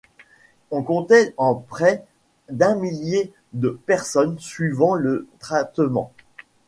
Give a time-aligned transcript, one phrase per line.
[0.71, 2.03] On comptait en près
[2.49, 6.11] d'un millier de personnes suivant le traitement.